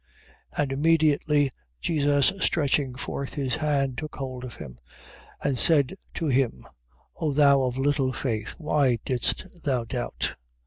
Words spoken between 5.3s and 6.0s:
and said